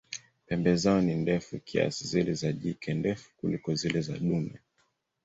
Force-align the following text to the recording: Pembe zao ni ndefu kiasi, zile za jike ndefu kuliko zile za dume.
Pembe 0.45 0.75
zao 0.75 1.01
ni 1.01 1.15
ndefu 1.15 1.59
kiasi, 1.59 2.07
zile 2.07 2.33
za 2.33 2.51
jike 2.51 2.93
ndefu 2.93 3.29
kuliko 3.37 3.73
zile 3.75 4.01
za 4.01 4.17
dume. 4.17 4.59